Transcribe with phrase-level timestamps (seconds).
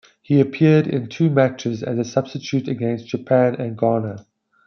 [0.23, 4.25] He appeared in two matches as a substitute, against Japan and Ghana.